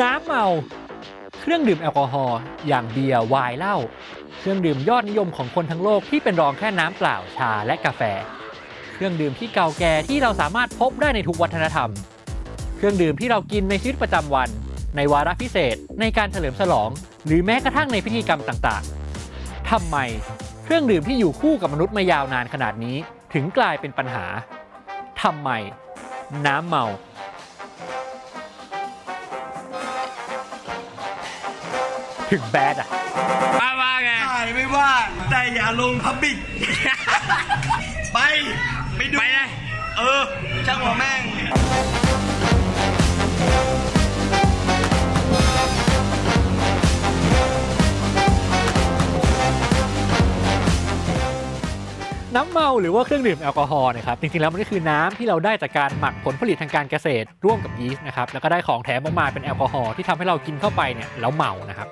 [0.00, 0.44] น้ำเมา
[1.40, 2.38] เครื่องดื่มแอลกอฮอล์
[2.68, 3.76] อย่างเบียร์ไวน์เหล้า
[4.38, 8.02] เครื่องดื่มยอดนิยมของคนทั้งโลกที่เป็นรองแค่น้ำเปล่าชาและกาแฟ
[8.94, 11.90] เครื่องดื่มที่เก่าแก่ที่เราสามารถพบได้ในทุกวัฒนธรรม
[12.76, 14.48] เครื่องดื่มที่เรากินในชีวิตประจำวัน
[14.96, 16.90] ในวาระพิเศษ ในการเฉลิมฉลอง
[17.26, 19.96] หรือแม้กระทั่งในพิธีกรรมต่างๆทำไม
[20.64, 22.96] เครื่องดื่มที่อยู่คู่กับมนุษย์มายาวนานขนาดนี้
[23.34, 24.24] ถึงกลายเป็นปัญหา
[25.22, 25.50] ทำไม
[26.46, 26.84] น้ำเมา
[32.32, 32.88] ถึงแบดอะ
[33.60, 34.90] ว่าว่าไงถ่ายไม่ว่า
[35.30, 36.36] แต่อย่าลงพับบิก
[38.12, 38.18] ไป
[38.96, 39.48] ไปดู ไปเลย
[39.98, 40.20] เออ
[40.66, 41.20] ช่างหัวแม่ง
[52.36, 61.88] น้ำเมาหรือว่าเครื่องดื่มแอลกอฮอล์นะครับจริงๆแล้วมันก็คือน้ำที่เราได้จากการหมักผลผลิตทางการเกษตรร่วมกับยีสต์นะครับแล้วก็ได้ของแถมออกมาเป็นแอลกอฮอล์ที่ทำให้เรากินเข้าไปเนี่ยแล้วเมานะครับ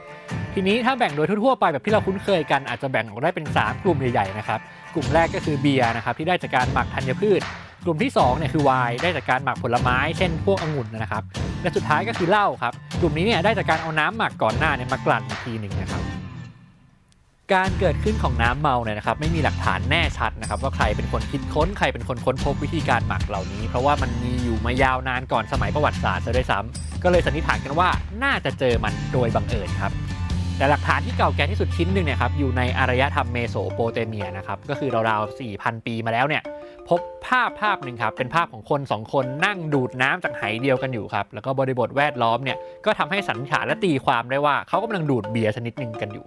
[0.54, 4.60] ทีนี้ถ้าแบ่งโดยทั่วๆไปแบบที่เราคุ้นเคยกันอาจจะแบ่งออกได้เป็น 3 กลุ่มใหญ่ๆนะครับ
[4.94, 7.40] กลุ่มแรกก็คือเบียร์นะครับที่ได้จากการหมักธัญพืช
[7.84, 11.22] กลุ่มที่2เนี่ยคือไวน์ได้จากการหมักผลไม้ เช่นพวกองุ่นนะครับ
[11.62, 16.02] และสุดท้ายก็คือเหล้าครับกลุ่มนี้เนี่ยได้จากการเอาน้ำหมักก่อนหน้าเนี่ยมากลั่นอีกทีหนึ่งนะครับ
[17.54, 27.88] การเกิดขึ้นของน้ำเมาเนี่ยนะครับไม่มีหลักฐานแน่ชัดนะครับว่าใครเป็นคนคิดค้นใครเป็นคนค้นพบวิธีการหมักเหล่านี้ เพราะว่ามันมีอยู่มายาวนานก่อนสมัยประวัติศาสตร์ซะด้วยซ้ำก็เลยสันนิษฐานกันว่า
[28.24, 29.92] น่าจะเจอมันโดยบังเอิญครับ
[30.56, 36.42] แต่หลักฐานที่เก่าแก่ที่สุดชิ้นหนึ่งเนี่ยครับอยู่ในอารยธรรมเมโสโปเตเมียนะครับก็คือราวๆ4,000 ปีมาแล้วเนี่ย
[36.88, 46.24] พบภาพภาพหนึ่งครับเป็นภาพของคนสองคนนั่งดูดน้ำจากไหเดียวกันอยู่ครับแล้วก็บริบทแวดล้อมเนี่ยก็ทำให้สันนิษฐานและตีความได้ว่าเขากำลังดูดเบียร์ชนิดหนึ่งกันอยู่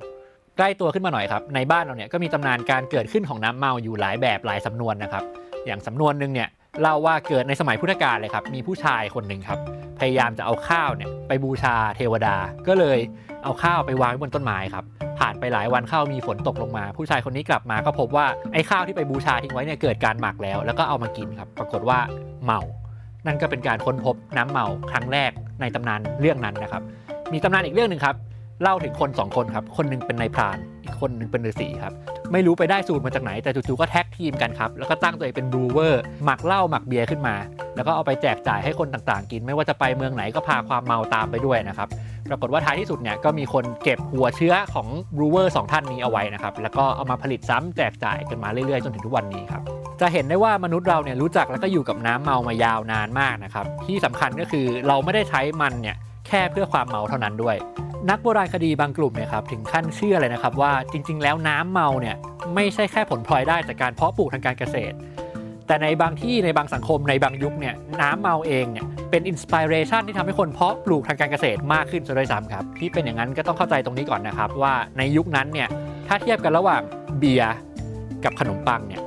[0.57, 5.23] ใกล้ตัวขึ้นมาหน่อยครับในบ้านเราเนี่ยก็มีตำนานการเกิดขึ้นของน้ำเมาอยู่หลายแบบหลายสำนวนนะครับ
[5.65, 6.49] อย่างสำนวนหนึ่งเนี่ย
[6.81, 9.59] เล่าว่าเกิดในสมัยพุทธกาลเลยครับมีผู้ชายคนหนึ่งครับ
[9.99, 12.35] พยายามจะเอาข้าวเนี่ยไปบูชาเทวดา
[12.67, 12.99] ก็เลย
[13.45, 14.85] เอาข้าวไปวางไว้บนต้นไม้ครับ
[15.19, 21.99] ผ่านไปหลายวันข้าวมีฝนตกลงมา ผู้ชายคนนี้กลับมาก็พบว่าไอ้ข้าวที่ไปบูชาทิ้งไว้เนี่ยเกิดการหมักแล้ว แล้วก็เอามากินครับ ปรากฏว่า
[22.45, 22.61] เมา
[23.25, 26.83] นั่นก็เป็นการค้นพบน้ำเมาครั้งแรกในตำนานเรื่องนั้นนะครับ
[27.33, 28.15] มีตำนานอีกเรื่องหนึ่งครับ
[28.61, 31.93] เล่าถึงคนสองคนครับ คนหนึ่งเป็นนายพราน อีกคนหนึ่งเป็นฤาษีครับ
[32.33, 37.35] ไม่รู้ไปได้สูตรมาจากไหน แต่จู่ๆก็ tag team กันครับ แล้วก็ตั้งตัวเองเป็น brewer หมักเหล้าหมักเบียร์ขึ้นมา
[37.75, 41.87] แล้วก็เอาไปแจกจ่ายให้คนต่างๆ กิน ไม่ว่าจะไปเมืองไหนก็พาความเมาตามไปด้วยนะครับ
[42.29, 49.61] ปรากฏว่าท้ายที่สุดเนี่ยก็มีคนเก็บหัวเชื้อของ brewer สองท่านนี้เอาไว้นะครับแล้วก็เอามาผลิตซ้ำแจกจ่ายกันมาเรื่อยๆ จนถึงทุกวันนี้ครับ
[50.01, 55.95] จะเห็นได้ว่ามนุษย์เราเนี่ยรู้จักแล้วก็อยู่กับน้ำเมามายาวนานมากนะครับที่สำคัญก็คือเราไม่ได้ใช้มันเนี่ย
[56.27, 57.55] แค่เพื่อความเมาเท่านั้นด้วย
[58.09, 62.15] นักโบราณคดีบางกลุ่มเนี่ยครับถึงขั้นเชื่อเลยนะครับว่าจริง ๆ แล้วน้ำเมาเนี่ย
[62.55, 64.95] ไม่ใช่แค่ผลพลอยได้จากการเพาะปลูกทางการเกษตร
[65.67, 75.69] แต่ในบางที่ในบางสังคมในบางยุคเนี่ยน้ำเมาเองเนี่ยเป็น inspiration ที่ทำให้คนเพาะปลูกทางการเกษตรมากขึ้นซะด้วยซ้ำครับที่เป็นอย่างนั้นก็ต้องเข้าใจตรงนี้ก่อนนะครับ ว่าในยุคนั้นเนี่ย
[76.07, 76.81] ถ้าเทียบกันระหว่าง
[77.19, 77.55] เบียร์
[78.23, 79.01] กับขนมปังเนี่ย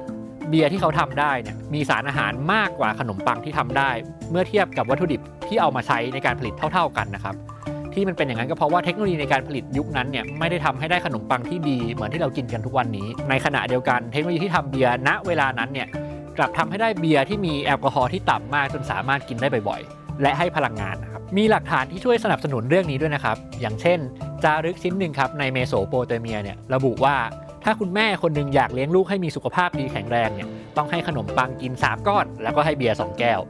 [0.49, 3.91] เบียร์ที่เขาทำได้เนี่ยมีสารอาหารมากกว่าขนมปังที่ทำได้
[4.31, 7.35] เมื่อเทียบกับวัตถุดิบที่เอามาใช้ในการผลิตเท่า ๆกันนะครับ
[7.99, 15.89] ที่มันเป็นอย่างนั้นก็เพราะว่าเทคโนโลยีในการผลิตยุคนั้นเนี่ยไม่ได้ทำให้ได้ขนมปังที่ดีเหมือนที่เรากินกันทุกวันนี้ ในขณะเดียวกันเทคโนโลยีที่ทำเบียร์ณเวลานั้นเนี่ย
[16.39, 23.99] กลับทำให้ได้เบียร์ที่มีแอลกอฮอล์ที่ต่ำมากจนสามารถกินได้บ่อยๆ และให้พลังงานนะครับมีหลักฐานที่ช่วยสนับสนุนเรื่องนี้ด้วยนะครับ อย่างเช่น
[24.45, 27.17] จารึกชิ้นหนึ่งครับในเมโสโปเตเมียเนี่ยระบุว่า
[27.65, 33.41] ถ้าคุณแม่คนหนึ่งอยากเลี้ยงลูกให้มีสุขภาพดีแข็งแรงเนี่ยต้องให้ขนมปังกิน 3 ก้อน แล้วก็ให้เบียร์สองแก้ว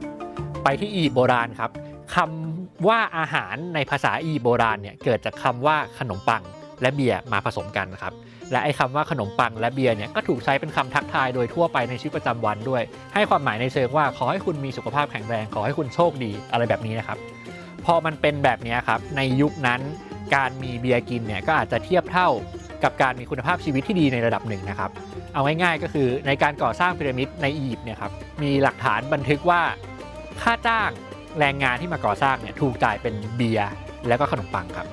[0.65, 1.71] ไปที่อียิปต์โบราณครับ
[2.17, 6.43] คำว่าอาหารในภาษาอียิปต์โบราณเนี่ยเกิดจากคำว่าขนมปัง
[6.83, 8.15] และเบียร์มาผสมกันนะครับ
[8.53, 12.83] และไอ้คำว่าขนมปังและเบียร์เนี่ยก็ถูกใช้เป็นคำทักทายโดยทั่วไปในชีวิตประจำวันด้วย
[13.15, 17.19] ให้ความหมายในเชิงว่าขอให้คุณมีสุขภาพแข็งแรง ขอให้คุณโชคดีอะไรแบบนี้นะครับ
[17.85, 19.81] พอมันเป็นแบบนี้ครับ ในยุคนั้น
[20.35, 22.29] การมีเบียร์กินเนี่ยก็อาจจะเทียบเท่า
[22.85, 24.91] กับการมีคุณภาพชีวิตที่ดีในระดับหนึ่งนะครับ
[25.35, 29.63] เอาง่ายๆก็คือในการก่อสร้างพีระมิดในอียิปต์เนี่ยครับมีหลักฐานบันทึกว่า
[30.43, 30.91] ค่าจ้าง
[31.41, 33.71] แรงงานที่มาก่อสร้างเนี่ยถูกจ่ายเป็นเบียร์
[34.09, 34.89] แล้วก็ขนมปังครับ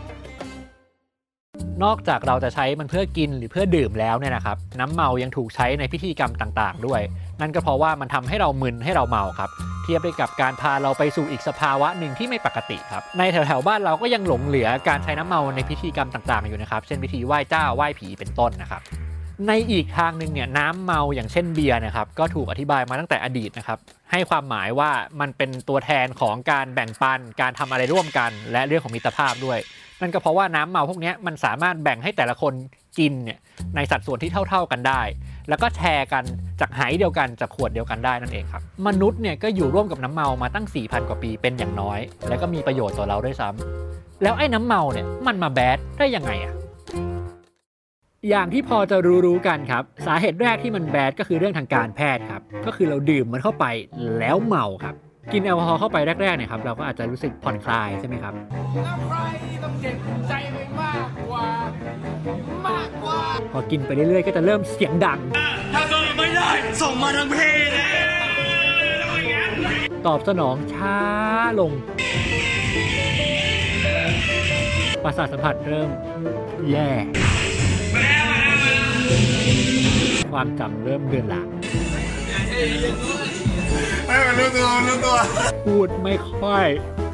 [1.83, 7.01] นอกจากเราจะใช้มันเพื่อกินหรือเพื่อดื่มแล้วเนี่ยนะครับน้ำเมายังถูกใช้ในพิธีกรรมต่างๆ ด้วย
[7.41, 9.49] นั่นก็เพราะว่ามันทำให้เรามึนให้เราเมาครับ
[9.83, 18.81] เทียบไปกับการพาเราไปสู่อีกสภาวะหนึ่งที่ไม่ปกติครับในแถวๆบ้านเราก็ยังหลงเหลือการใช้น้ำเมาในพิธีกรรมต่างๆ อยู่นะครับ เช่นพิธีไหว้เจ้าไหว้ผีเป็นต้นนะครับ
[19.47, 23.79] ในอีกทางหนึ่งเนี่ยน้ำเมาอย่างเช่นเบียร์นะครับก็ถูกอธิบายมาตั้งแต่อดีตนะครับ
[24.11, 24.91] ให้ความหมายว่า
[25.21, 29.59] มันเป็นตัวแทนของการแบ่งปันการทำอะไรร่วมกัน และเรื่องของมิตรภาพด้วย
[30.01, 32.53] นั่นก็เพราะว่าน้ำเมาพวกนี้มันสามารถแบ่งให้แต่ละคน
[32.99, 33.39] กินเนี่ย
[33.75, 35.01] ในสัดส่วนที่เท่า ๆกันได้
[35.49, 36.23] แล้วก็แชร์กัน
[36.61, 41.99] จากไหเดียวกันจากขวดเดียวกันได้นั่นเองครับ มนุษย์เนี่ยก็อยู่ร่วมกับน้ำเมามาตั้ง 4,000 กว่าปีเป็นอย่างน้อย
[42.29, 46.53] แล้วก็มีประโยชน์ต่อเราด้วยซ้ำแล้วไอ้น้ำเมาเนี่ยมันมาแบดได้ยังไงอะ
[48.29, 53.65] อย่างที่พอจะรู้ๆกันครับ สาเหตุแรกที่มันแบดก็คือเรื่องทางการแพทย์ครับ ก็คือเราดื่มมันเข้าไป
[54.19, 54.95] แล้วเมาครับ
[55.33, 58.33] กินแอลกอฮอล์เข้าไปแรกๆเนี่ยครับเราก็อาจจะรู้สึกผ่อนคลายใช่ไหมครับ
[58.73, 59.17] แล้วใคร
[59.63, 61.47] ต้องเจ็บใจไปมากกว่า
[62.67, 63.19] มากกว่า
[63.53, 65.19] พอกินไปเรื่อยๆ ก็จะเริ่มเสียงดัง
[65.73, 66.49] ถ้าเกิดไม่ได้
[66.81, 67.87] ส่งมาทางเพจนะ
[70.07, 70.97] ตอบสนองช้า
[71.59, 71.71] ลง
[75.03, 75.89] ประสาทสัมผัสเริ่ม
[76.71, 76.89] แย่
[80.31, 81.47] ความจำเริ่มเดือนหลัง
[84.05, 85.17] ไม่เป็นรู้ตัวรู้ตัว
[85.65, 86.67] พูดไม่ค่อย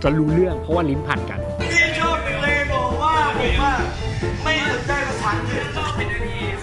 [0.03, 3.73] จะรู้เรื่องเพราะว่าลิ้นพันกันพี่ชอบเป็นเลยบอกว่าผมว่า
[4.43, 5.65] ไม่สนใจภาษาอังกฤษ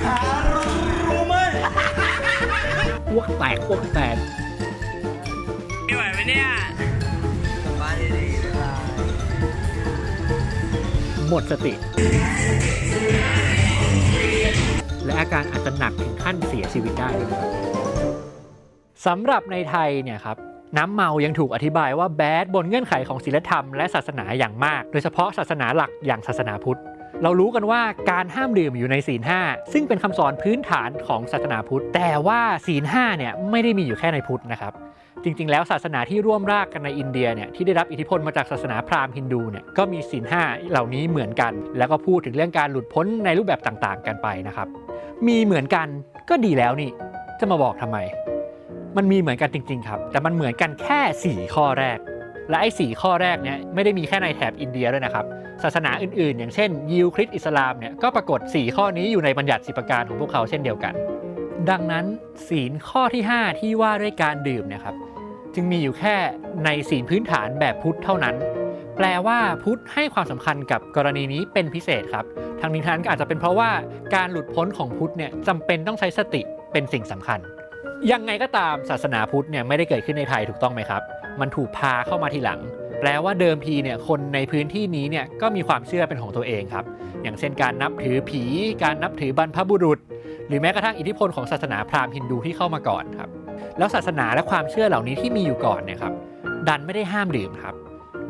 [0.05, 0.17] หา
[1.09, 1.35] รู้ไหม
[3.11, 4.17] อ้วกแตกอ้วกแตก
[5.85, 6.47] ไม่ไหวไหมเนี่ย
[11.29, 11.73] หมดสติ
[15.09, 17.11] และอาการอาจจะหนักถึงขั้นเสียชีวิตได้
[19.07, 20.37] สำหรับในไทยเนี่ยครับ
[20.77, 26.81] น้ำเมายังถูกอธิบายว่าแบดบนเงื่อนไขของศีลธรรมและศาสนาอย่างมาก โดยเฉพาะศาสนาหลักอย่างศาสนาพุทธ
[27.23, 29.41] เรารู้กันว่าการห้ามดื่มอยู่ในศีลห้า
[29.73, 34.73] ซึ่งเป็นคำสอนพื้นฐานของศาสนาพุทธ แต่ว่าศีลห้าเนี่ยไม่ได้มีอยู่แค่ในพุทธนะครับ
[35.25, 44.69] จริงๆ แล้วศาสนาที่ร่วมรากกันในอินเดียเนี่ยที่ได้รับอิทธิพลมาจากศาสนาพราหมณ์ฮินดูเนี่ยก็มีศีลห้าเหล่านี้เหมือนกัน แล้วก็พูดถึงเรื่องการหลุดพ้นในรูปแบบต่างๆ กันไปนะครับ
[45.27, 45.89] มีเหมือนกัน
[46.29, 46.91] ก็ดีแล้วนี่
[47.41, 47.99] จะมาบอกทำไม
[48.97, 51.01] มันมีเหมือนกันจริง ๆ ครับ แต่มันเหมือนกันแค่
[51.47, 51.99] 4 ข้อแรก
[52.49, 55.25] และไอ้สข้อแรกเนี่ยไม่ได้มีแค่ในแถบอินเดียด้วยนะครับ
[55.63, 60.95] ศาสนาอื่นๆ อย่างเช่น ยิวคริสต์อิสลามเนี่ยก็ปรากฏ 4 ข้อนี้อยู่ในบัญญัติสิประการของพวกเขาเช่นเดียวกัน
[61.71, 62.05] ดังนั้น
[62.49, 64.95] ศีลข้อที่ 5 ที่ว่าด้วยการดื่มเนะครับ
[65.55, 66.17] จึงมีอยู่แค่
[66.65, 68.35] ในศีลพื้นฐานแบบพุทธเท่านั้น
[68.99, 72.25] แปลว่าพุทธให้ความสำคัญกับกรณีนี้เป็นพิเศษครับ
[72.61, 73.71] ทางนี้ทางนั้นก็อาจจะเป็นเพราะว่า
[74.15, 76.43] การหลุดพ้นของพุทธเนี่ยจำเป็นต้องใช้สติ
[76.73, 77.39] เป็นสิ่งสำคัญ
[78.13, 81.03] ยังไงก็ตามศาสนาพุทธเนี่ยไม่ได้เกิดขึ้นในไทยถูกต้องไหมครับ
[81.41, 82.61] มันถูกพาเข้ามาทีหลัง
[83.01, 86.85] แปลว่าเดิมทีเนี่ยคนในพื้นที่นี้เนี่ยก็มีความเชื่อเป็นของตัวเองครับ
[87.23, 88.43] อย่างเช่นการนับถือผี
[88.83, 89.99] การนับถือบรรพบุรุษ
[90.49, 93.29] หรือแม้กระทั่งอิทธิพลของศาสนาพราหมณ์ฮินดูที่เข้ามาก่อนครับ
[93.79, 96.13] แล้วศาสนาและความเชื่อเหล่านี้ที่มีอยู่ก่อนเนี่ยครับ
[96.69, 97.75] ดันไม่ได้ห้ามดื่มครับ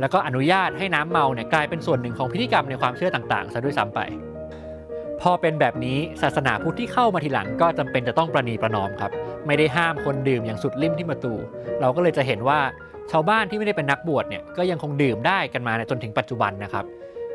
[0.00, 4.00] แล้วก็อนุญาตให้น้ำเมาเนี่ยกลายเป็นส่วนหนึ่งของพิธีกรรมในความเชื่อต่างๆซะด้วยซ้ำไป
[5.20, 9.12] พอเป็นแบบนี้ศาสนาพุทธที่เข้ามาทีหลังก็จำเป็นจะต้องประนีประนอมครับ
[9.46, 11.34] ไม่ได้ห้ามคนดื่มอย่างสุดลิ่มที่ประตู
[11.80, 12.60] เราก็เลยจะเห็นว่า
[13.10, 16.84] ชาวบ้านที่ไม่ได้เป็นนักบวชเนี่ยก็ยังคงดื่มได้กันมาจนถึงปัจจุบันนะครับ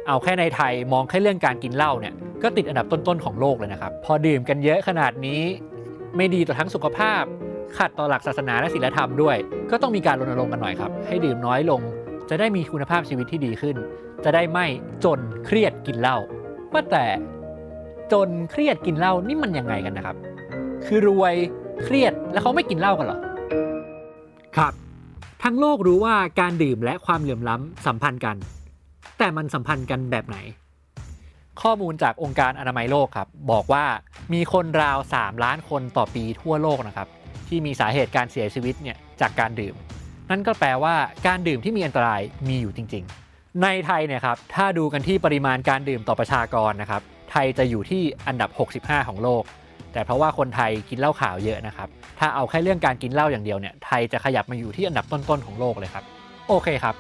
[0.08, 2.14] เอาแค่ในไทยมองแค่เรื่องการกินเหล้าเนี่ย
[2.44, 5.42] ก็ติดอันดับต้นๆของโลกเลยนะครับ พอดื่มกันเยอะขนาดนี้
[6.18, 7.24] ไม่ดีต่อทั้งสุขภาพ
[7.78, 9.38] ขัดต่อหลักศาสนาและศีลธรรมด้วย
[9.72, 11.82] ก็ต้องมีการรณรงค์กันหน่อยครับ ให้ดื่มน้อยลง
[12.30, 13.76] จะได้มีคุณภาพชีวิตที่ดีขึ้น
[14.24, 14.66] จะได้ไม่
[15.04, 16.18] จนเครียดกินเหล้า
[16.74, 17.06] ว่าแต่
[18.14, 20.18] จนเครียดกินเหล้านี่มันยังไงกันนะครับ
[20.86, 21.36] คือรวย
[21.84, 23.20] เครียดแล้วเขาไม่กินเหล้ากันเหรอ
[24.58, 24.74] ครับ
[25.44, 28.36] ทั้งโลกรู้ว่าการดื่มและความเหลื่อมล้ำสัมพันธ์กัน
[29.18, 30.38] แต่มันสัมพันธ์กันแบบไหน
[31.62, 33.86] ข้อมูลจากองค์การอนามัยโลกครับ บอกว่า
[34.34, 37.08] มีคนราว 3 ล้านคนต่อปีทั่วโลกนะครับ
[37.48, 39.76] ที่มีสาเหตุการเสียชีวิตเนี่ยจากการดื่ม
[40.30, 40.96] นั่นก็แปลว่า
[41.28, 43.04] การดื่มที่มีอันตรายมีอยู่จริง
[43.34, 47.02] ๆ ในไทยเนี่ยครับถ้าดูกันที่ปริมาณการดื่มต่อประชากรนะครับ
[47.32, 48.50] ไทยจะอยู่ที่อันดับ
[48.82, 49.44] 65 ของโลก
[49.94, 51.88] แต่เพราะว่าคนไทยกินเหล้าขาวเยอะนะครับ
[52.20, 56.04] ถ้าเอาแค่เรื่องการกินเหล้าอย่างเดียวเนี่ยไทยจะขยับมาอยู่ที่อันดับต้นๆของโลกเลยครับ
[56.50, 56.96] โอเคครับ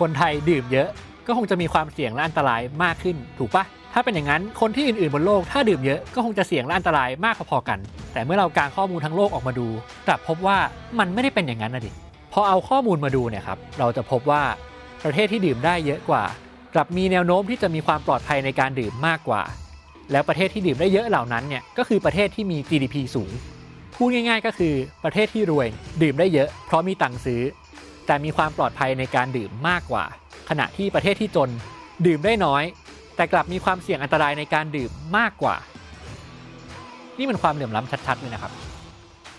[0.00, 0.88] คนไทยดื่มเยอะ
[1.26, 7.78] ก็คงจะมีความเสี่ยงและอันตรายมากขึ้นถูกปะถ้าเป็นอย่างนั้นคนที่อื่นๆบนโลกถ้าดื่มเยอะก็คงจะเสี่ยงและอันตรายมากพอๆกัน
[8.12, 9.68] แต่เมื่อเรากางข้อมูลทั้งโลกออกมาดู
[10.06, 10.58] กลับพบว่า
[10.98, 11.90] มันไม่ได้เป็นอย่างนั้นนะดิ
[12.32, 14.42] พอเอาข้อมูลมาดูเนี่ยครับเราจะพบว่า
[15.04, 16.24] ประเทศที่ดื่มได้เยอะกว่า
[16.74, 19.42] กลับมีแนวโน้มที่จะมีความปลอดภัยในการดื่มมากกว่า
[20.12, 23.30] แล้วประเทศที่ดื่มได้เยอะเหล่านั้นเนี่ยก็คือประเทศที่มี GDP สูง
[23.96, 25.68] พูดง่าย ๆ ก็คือประเทศที่รวย
[26.02, 27.42] ดื่มได้เยอะ เพราะมีตังค์ซื้อ
[28.06, 30.04] แต่มีความปลอดภัยในการดื่มมากกว่า
[30.50, 31.50] ขณะที่ประเทศที่จน
[32.06, 32.62] ดื่มได้น้อย
[33.16, 35.56] แต่กลับมีความเสี่ยงอันตรายในการดื่มมากกว่า
[37.18, 38.52] นี่มันความเหลื่อมล้ำชัดๆเลยนะครับ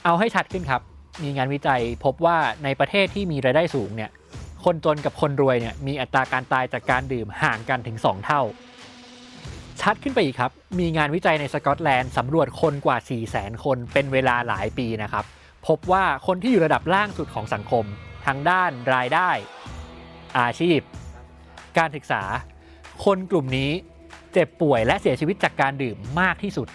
[0.06, 0.82] เอาให้ชัดขึ้นครับ
[1.24, 4.12] มีงานวิจัยพบว่าในประเทศที่มีรายได้สูงเนี่ย
[4.66, 8.42] คนจนกับคนรวยเนี่ยมีอัตราการตายจากการดื่มห่างกันถึง 2 เท่า
[9.82, 15.26] ชัดขึ้นไปอีกครับ มีงานวิจัยในสกอตแลนด์สำรวจคนกว่า 4 0 0 0 0 0 คนเป็นเวลาหลายปีนะครับ
[15.68, 17.86] พบว่าคนที่อยู่ระดับล่างสุดของสังคม
[18.26, 19.30] ทั้งด้านรายได้
[20.40, 20.80] อาชีพ
[21.78, 22.24] การศึกษา
[23.06, 23.72] คนกลุ่มนี้
[24.34, 26.68] เจ็บป่วยและเสียชีวิตจากการดื่มมากที่สุด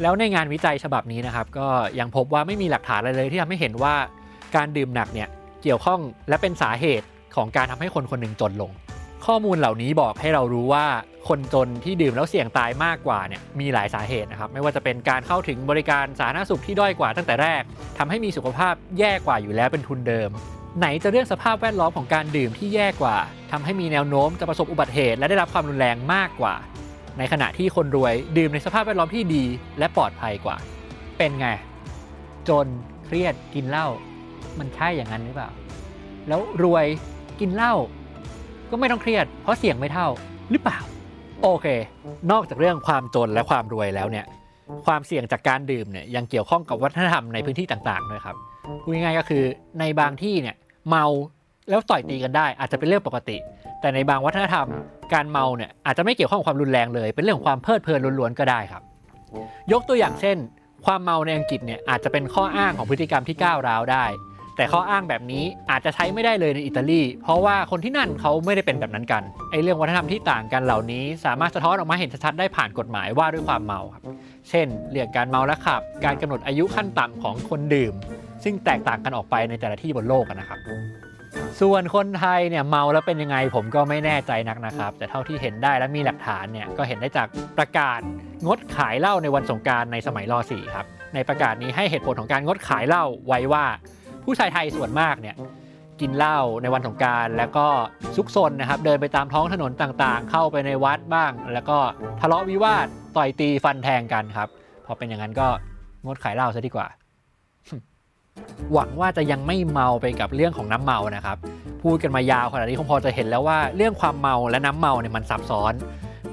[0.00, 1.68] แล้วในงานวิจัยฉบับนี้นะครับ ก็
[1.98, 3.94] ยังพบว่าไม่มีหลักฐานอะไรเลยที่ทำให้เห็นว่า
[4.56, 5.28] การดื่มหนักเนี่ย
[5.62, 7.06] เกี่ยวข้องและเป็นสาเหตุ
[7.36, 8.70] ของการทำให้คนคนหนึ่งจนลง
[9.26, 10.86] ข้อมูลเหล่านี้บอกให้เรารู้ว่า
[11.28, 17.62] คนจนที่ดื่มแล้วเสี่ยงตายมากกว่าเนี่ยมีหลายสาเหตุนะครับ ไม่ว่าจะเป็นการเข้าถึงบริการสาธารณสุขที่ด้อยกว่าตั้งแต่แรก
[17.98, 20.30] ทำให้มีสุขภาพแย่กว่าอยู่แล้วเป็นทุนเดิม
[20.78, 23.16] ไหนจะเรื่องสภาพแวดล้อมของการดื่มที่แย่กว่า
[23.52, 26.54] ทำให้มีแนวโน้มจะประสบอุบัติเหตุและได้รับความรุนแรงมากกว่า
[27.18, 29.44] ในขณะที่คนรวยดื่มในสภาพแวดล้อมที่ดี
[29.78, 30.56] และปลอดภัยกว่า
[31.18, 31.48] เป็นไง
[32.48, 32.66] จน
[33.04, 33.86] เครียดกินเหล้า
[34.58, 35.50] มันใช่อย่างนั้นหรือเปล่า
[36.28, 36.86] แล้วรวย
[37.40, 37.74] กินเหล้า
[38.70, 40.08] ก็ไม่ต้องเครียด เพราะเสี่ยงไม่เท่า
[40.50, 40.78] หรือเปล่า
[41.42, 41.66] โอเค
[42.30, 44.26] นอกจากเรื่องความจนและความรวยแล้วเนี่ย
[44.86, 48.36] ความเสี่ยงจากการดื่มเนี่ยยังเกี่ยวข้องกับวัฒนธรรมในพื้นที่ต่างๆด้วยครับ
[48.82, 49.44] พูดง่ายๆก็คือ
[49.80, 50.56] ในบางที่เนี่ย
[50.88, 51.04] เมา
[51.70, 53.36] แล้วต่อยตีกันได้อาจจะเป็นเรื่องปกติ
[53.80, 54.66] แต่ในบางวัฒนธรรม
[55.14, 58.82] การเมาเนี่ยอาจจะไม่เกี่ยวข้องกับความรุนแรงเลย เป็นเรื่องของความเพลิดเพลินล้วนๆก็ได้ครับ
[59.72, 60.36] ยกตัวอย่างเช่น
[60.86, 64.04] ความเมาในอังกฤษเนี่ยอาจจะเป็นข้ออ้างของพฤติกรรมที่ก้าวร้าวได้
[64.56, 74.02] แต่ข้ออ้างแบบนี้อาจจะใช้ไม่ได้เลยในอิตาลี เพราะว่าคนที่นั่นเขาไม่ได้เป็นแบบนั้นกันไอเรื่องวัฒนธรรมที่ต่างกันเหล่านี้ สามารถสะท้อนออกมาเห็นชัดได้ผ่านกฎหมายว่าด้วยความเมาครับ
[74.50, 77.94] เช่นเรื่องการเมาและขับ การกำหนดอายุขั้นต่ำของคนดื่ม
[78.44, 80.58] ซึ่งแตกต่างกันออกไปในแต่ละที่บนโลกนะครับ
[81.60, 87.28] ส่วนคนไทยเนี่ยเมาแล้วเป็นยังไงผมก็ไม่แน่ใจนักนะครับ แต่เท่าที่เห็นได้และมีหลักฐานเนี่ยก็เห็นได้จาก
[87.58, 88.00] ประกาศ
[88.46, 93.64] งดขายเหล้าในวันสงการในสมัยร .4 ครับในประกาศนี้ให้เหตุผลของการงดขายเหล้าไว้ว่า
[94.24, 95.36] ผู้ชายไทยส่วนมากเนี่ย
[96.00, 97.66] กินเหล้าในวันสงการแล้วก็
[98.16, 101.78] ซุกซนนะครับเดินไปตามท้องถนนต่างๆ เข้าไปในวัดบ้าง แล้วก็
[102.20, 104.48] ทะเลาะวิวาทต่อยตีฟันแทงกันครับ
[104.86, 105.48] พอเป็นอย่างนั้นก็
[106.04, 106.88] งดขายเหล้าซะดีกว่า
[108.72, 111.36] หวังว่าจะยังไม่เมาไปกับเรื่องของน้ำเมานะครับ
[111.82, 115.72] พูดกันมายาวขนาดนี้คงพอจะเห็นแล้วว่าเรื่องความเมาและน้ำเมาเนี่ยมันซับซ้อน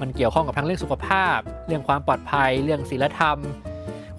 [0.00, 3.38] มันเกี่ยวข้องกับทั้งเรื่องสุขภาพ เรื่องความปลอดภัย เรื่องศีลธรรม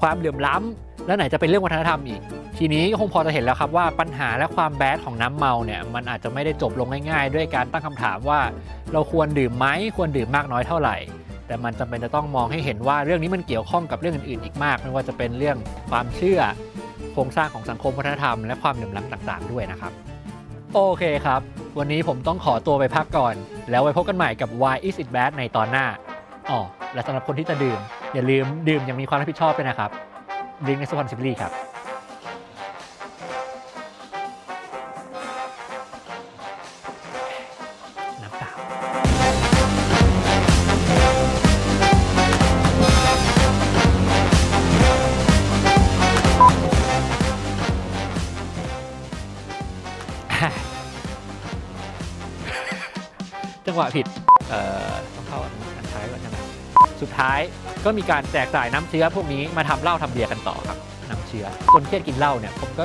[0.01, 2.21] ความเหลื่อมล้ำแล้วไหนจะเป็นเรื่องวัฒนธรรมอีก
[2.57, 8.39] ทีนี้ก็คงพอจะเห็นแล้วครับว่าปัญหาและความแบดของน้ำเมาเนี่ยมันอาจจะไม่ได้จบลงง่าย ๆ ด้วยการตั้งคำถามว่า
[8.93, 10.95] เราควรดื่มไหมควรดื่มมากน้อยเท่าไหร่
[11.47, 15.57] แต่มันจำเป็นจะต้องมองให้เห็นว่าเรื่องนี้มันเกี่ยวข้องกับเรื่องอื่นๆอีกมาก ไม่ว่าจะเป็นเรื่อง
[15.89, 16.39] ความเชื่อ
[17.13, 19.91] โครงสร้างของสังคมวัฒนธรรมและความเหลื่อมล้ำต่างๆ ด้วยนะครับ
[20.73, 21.41] โอเคครับ
[21.79, 23.35] วันนี้ผมต้องขอตัวไปพักก่อน
[23.69, 25.85] แล้วไว้พบกันใหม่กับ Why is it bad ในตอนหน้า
[26.49, 26.59] อ๋อ
[26.93, 27.79] และสำหรับคนที่จะดื่ม
[28.13, 29.91] อย่าลืมดื่มอย่างมีความรับผิดชอบด้วยนะครับ
[30.67, 31.51] ลิงก์ในสปอนซิบลี่ครับ
[53.67, 54.05] จังหวะผิด
[54.49, 56.37] เอ่อ ต้องเข้าอันท้ายก่อนใช่ไหม
[57.01, 57.39] สุดท้าย
[57.85, 60.77] ก็มีการแจกจ่ายน้ำเชื้อพวกนี้มาทำเหล้าทำเบียร์กันต่อครับ
[61.09, 62.83] น้ำเชื้อคนเครียดกินเหล้าเนี่ยผมก็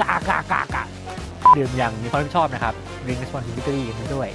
[0.00, 0.84] กากากากา
[1.56, 2.74] ดื่มอย่างมีความรับผิดชอบนะครับ
[3.04, 4.28] drink responsibly กันด้วย